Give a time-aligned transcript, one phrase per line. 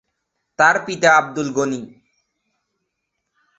[0.59, 1.81] তার পিতা আব্দুল গনি।